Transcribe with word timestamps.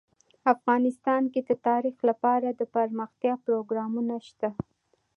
افغانستان 0.53 1.23
کې 1.33 1.41
د 1.47 1.51
تاریخ 1.67 1.97
لپاره 2.09 2.47
دپرمختیا 2.61 3.33
پروګرامونه 3.45 4.15
شته. 4.27 4.49